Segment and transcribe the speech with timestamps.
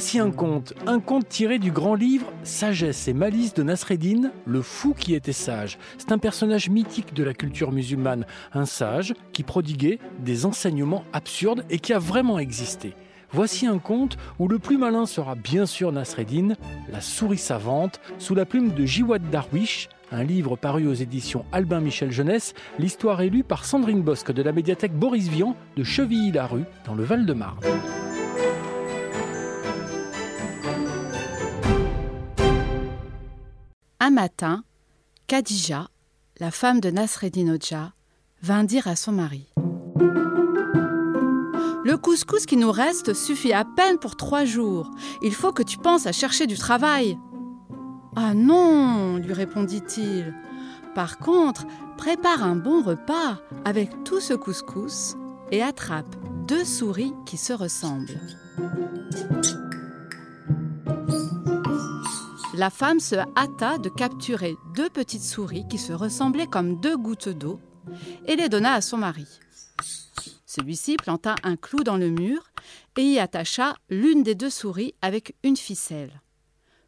[0.00, 4.62] Voici un conte, un conte tiré du grand livre Sagesse et malice de Nasreddin, le
[4.62, 5.78] fou qui était sage.
[5.98, 8.24] C'est un personnage mythique de la culture musulmane,
[8.54, 12.94] un sage qui prodiguait des enseignements absurdes et qui a vraiment existé.
[13.30, 16.54] Voici un conte où le plus malin sera bien sûr Nasreddin,
[16.90, 21.80] la souris savante, sous la plume de Jiwad Darwish, un livre paru aux éditions Albin
[21.80, 26.64] Michel Jeunesse, l'histoire est lue par Sandrine Bosque de la médiathèque Boris Vian de Chevilly-la-Rue,
[26.86, 27.58] dans le Val-de-Marne.
[34.02, 34.64] Un matin,
[35.26, 35.88] Khadija,
[36.38, 37.92] la femme de Nasreddin Hoja,
[38.40, 39.52] vint dire à son mari
[41.84, 44.90] Le couscous qui nous reste suffit à peine pour trois jours.
[45.22, 47.18] Il faut que tu penses à chercher du travail.
[48.16, 50.34] Ah non, lui répondit-il.
[50.94, 51.66] Par contre,
[51.98, 53.36] prépare un bon repas
[53.66, 55.14] avec tout ce couscous
[55.52, 56.16] et attrape
[56.48, 58.18] deux souris qui se ressemblent.
[62.60, 67.30] La femme se hâta de capturer deux petites souris qui se ressemblaient comme deux gouttes
[67.30, 67.58] d'eau
[68.26, 69.24] et les donna à son mari.
[70.44, 72.50] Celui-ci planta un clou dans le mur
[72.98, 76.20] et y attacha l'une des deux souris avec une ficelle.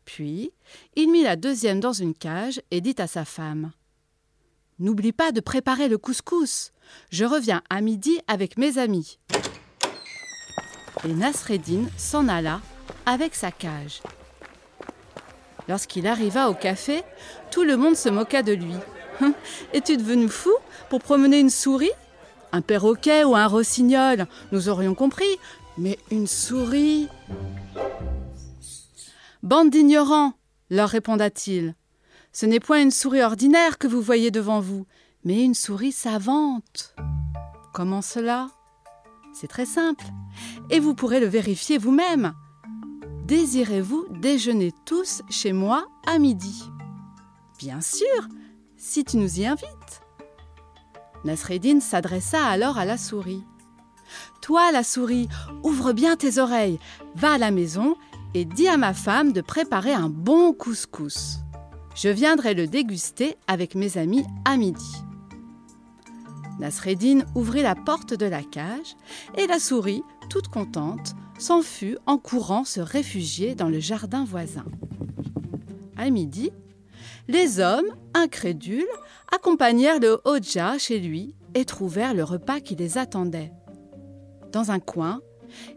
[0.04, 0.52] Puis,
[0.94, 3.72] il mit la deuxième dans une cage et dit à sa femme
[4.78, 6.72] N'oublie pas de préparer le couscous.
[7.08, 9.18] Je reviens à midi avec mes amis.
[11.08, 12.60] Et Nasreddin s'en alla
[13.06, 14.02] avec sa cage.
[15.68, 17.02] Lorsqu'il arriva au café,
[17.50, 18.74] tout le monde se moqua de lui.
[19.20, 19.34] Hum,
[19.72, 20.52] es-tu devenu fou
[20.90, 21.90] pour promener une souris?
[22.52, 25.38] Un perroquet ou un rossignol, nous aurions compris,
[25.78, 27.08] mais une souris?
[29.42, 30.34] Bande d'ignorants,
[30.70, 31.74] leur répondit-il.
[32.32, 34.86] Ce n'est point une souris ordinaire que vous voyez devant vous,
[35.24, 36.94] mais une souris savante.
[37.72, 38.48] Comment cela?
[39.34, 40.04] C'est très simple,
[40.70, 42.34] et vous pourrez le vérifier vous-même.
[43.24, 46.64] Désirez-vous déjeuner tous chez moi à midi?
[47.56, 48.28] Bien sûr,
[48.76, 50.02] si tu nous y invites.
[51.24, 53.44] Nasreddin s'adressa alors à la souris.
[54.40, 55.28] Toi, la souris,
[55.62, 56.80] ouvre bien tes oreilles,
[57.14, 57.94] va à la maison
[58.34, 61.38] et dis à ma femme de préparer un bon couscous.
[61.94, 64.96] Je viendrai le déguster avec mes amis à midi.
[66.58, 68.96] Nasreddin ouvrit la porte de la cage
[69.36, 74.64] et la souris, toute contente, s'en fut en courant se réfugier dans le jardin voisin.
[75.96, 76.50] À midi,
[77.28, 78.86] les hommes, incrédules,
[79.30, 83.52] accompagnèrent le Hodja chez lui et trouvèrent le repas qui les attendait.
[84.52, 85.20] Dans un coin,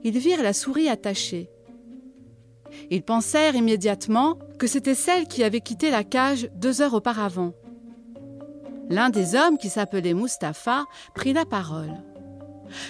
[0.03, 1.49] ils virent la souris attachée.
[2.91, 7.53] Ils pensèrent immédiatement que c'était celle qui avait quitté la cage deux heures auparavant.
[8.89, 11.93] L'un des hommes, qui s'appelait Mustapha, prit la parole.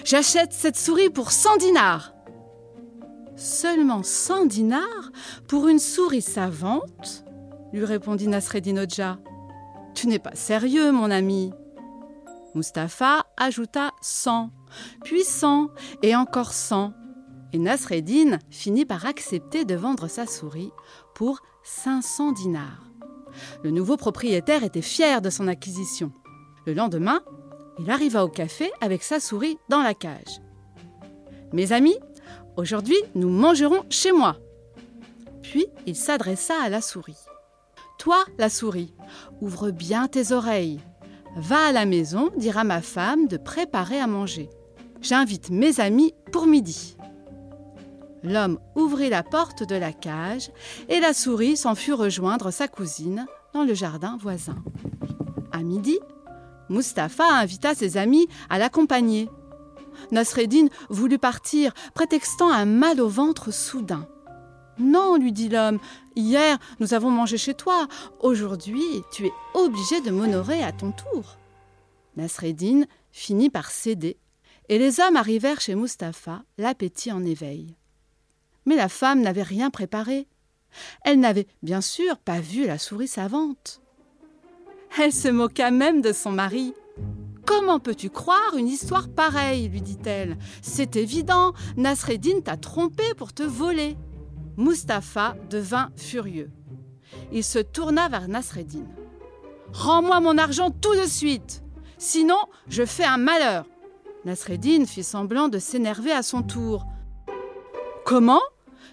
[0.04, 2.15] J'achète cette souris pour cent dinars.
[3.36, 5.10] Seulement cent dinars
[5.46, 7.24] pour une souris savante
[7.72, 9.18] lui répondit Nasreddin Hodja.
[9.94, 11.52] Tu n'es pas sérieux, mon ami.
[12.54, 14.50] Mustapha ajouta cent,
[15.04, 15.68] puis cent
[16.02, 16.94] et encore cent.
[17.52, 20.72] Et Nasreddin finit par accepter de vendre sa souris
[21.14, 22.84] pour 500 dinars.
[23.62, 26.12] Le nouveau propriétaire était fier de son acquisition.
[26.66, 27.20] Le lendemain,
[27.78, 30.40] il arriva au café avec sa souris dans la cage.
[31.52, 31.98] Mes amis,
[32.56, 34.36] Aujourd'hui, nous mangerons chez moi.
[35.42, 37.18] Puis il s'adressa à la souris.
[37.98, 38.94] Toi, la souris,
[39.42, 40.80] ouvre bien tes oreilles.
[41.36, 44.48] Va à la maison dire à ma femme de préparer à manger.
[45.02, 46.96] J'invite mes amis pour midi.
[48.22, 50.50] L'homme ouvrit la porte de la cage
[50.88, 54.56] et la souris s'en fut rejoindre sa cousine dans le jardin voisin.
[55.52, 55.98] À midi,
[56.70, 59.28] Mustapha invita ses amis à l'accompagner
[60.10, 64.06] Nasreddin voulut partir, prétextant un mal au ventre soudain.
[64.78, 65.78] Non, lui dit l'homme,
[66.16, 67.88] hier nous avons mangé chez toi,
[68.20, 71.38] aujourd'hui tu es obligé de m'honorer à ton tour.
[72.16, 74.18] Nasreddin finit par céder,
[74.68, 77.74] et les hommes arrivèrent chez Mustapha, l'appétit en éveil.
[78.66, 80.26] Mais la femme n'avait rien préparé.
[81.02, 83.80] Elle n'avait bien sûr pas vu la souris savante.
[84.98, 86.74] Elle se moqua même de son mari.
[87.46, 90.36] Comment peux-tu croire une histoire pareille lui dit-elle.
[90.62, 93.96] C'est évident, Nasreddin t'a trompé pour te voler.
[94.56, 96.50] Mustapha devint furieux.
[97.32, 98.84] Il se tourna vers Nasreddin.
[99.72, 101.62] Rends-moi mon argent tout de suite,
[101.98, 102.38] sinon
[102.68, 103.64] je fais un malheur.
[104.24, 106.84] Nasreddin fit semblant de s'énerver à son tour.
[108.04, 108.42] Comment?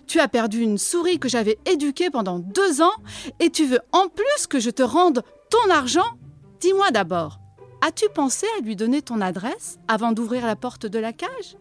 [0.06, 2.94] Tu as perdu une souris que j'avais éduquée pendant deux ans
[3.40, 6.18] et tu veux en plus que je te rende ton argent?
[6.60, 7.40] Dis-moi d'abord,
[7.86, 11.58] As-tu pensé à lui donner ton adresse avant d'ouvrir la porte de la cage?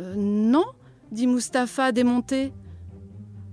[0.00, 0.66] Euh, Non,
[1.10, 2.52] dit Mustapha démonté.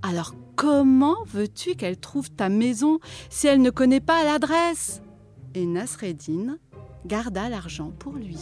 [0.04, 3.00] Alors comment veux-tu qu'elle trouve ta maison
[3.32, 5.02] si elle ne connaît pas l'adresse?
[5.56, 6.60] Et Nasreddin
[7.08, 8.38] garda l'argent pour lui.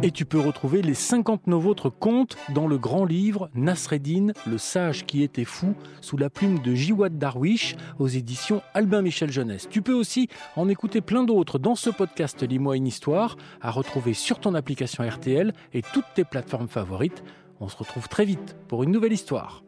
[0.00, 5.04] Et tu peux retrouver les 59 autres contes dans le grand livre Nasreddin, le sage
[5.06, 9.66] qui était fou, sous la plume de Jiwad Darwish aux éditions Albin Michel Jeunesse.
[9.68, 14.14] Tu peux aussi en écouter plein d'autres dans ce podcast Lis-moi une histoire, à retrouver
[14.14, 17.24] sur ton application RTL et toutes tes plateformes favorites.
[17.58, 19.64] On se retrouve très vite pour une nouvelle histoire.